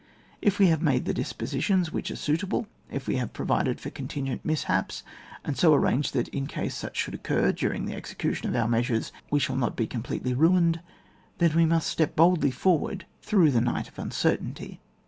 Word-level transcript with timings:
If 0.41 0.57
we 0.57 0.65
have 0.69 0.81
made 0.81 1.05
the 1.05 1.13
dispositions 1.13 1.91
which 1.91 2.09
are 2.09 2.15
suitable, 2.15 2.65
if 2.89 3.05
we 3.07 3.17
have 3.17 3.33
provided 3.33 3.79
for 3.79 3.91
con 3.91 4.07
tingent 4.07 4.39
mishaps, 4.43 5.03
and 5.45 5.55
so 5.55 5.75
arranged 5.75 6.13
that 6.15 6.27
in 6.29 6.47
case 6.47 6.73
such 6.75 6.97
should 6.97 7.13
occur 7.13 7.51
during 7.51 7.85
the 7.85 7.93
execution 7.93 8.49
of 8.49 8.55
our 8.55 8.67
measures, 8.67 9.11
we 9.29 9.37
shall 9.37 9.57
not 9.57 9.75
be 9.75 9.85
completely 9.85 10.33
ruined, 10.33 10.79
then 11.37 11.55
we 11.55 11.67
must 11.67 11.85
step 11.87 12.15
boldly 12.15 12.49
forward 12.49 13.05
through 13.21 13.51
the 13.51 13.61
night 13.61 13.89
of 13.89 13.99
uncertainty. 13.99 14.81